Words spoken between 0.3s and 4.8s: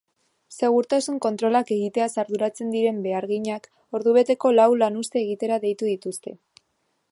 Segurtasun kontrolak egiteaz arduratzen diren beharginak ordubeteko lau